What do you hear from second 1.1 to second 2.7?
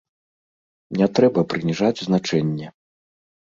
трэба прыніжаць значэнне.